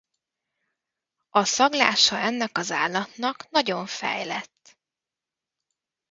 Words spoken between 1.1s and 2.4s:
A szaglása